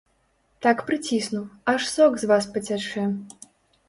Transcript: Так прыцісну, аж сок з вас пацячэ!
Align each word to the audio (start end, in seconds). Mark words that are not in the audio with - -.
Так 0.65 0.79
прыцісну, 0.87 1.41
аж 1.73 1.81
сок 1.95 2.17
з 2.21 2.31
вас 2.31 2.47
пацячэ! 2.57 3.05